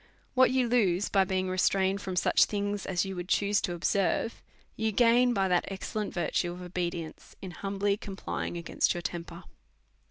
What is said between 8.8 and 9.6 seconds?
your temper.